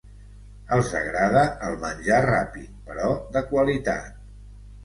[0.77, 4.13] Els agrada el menjar ràpid, però de qualitat.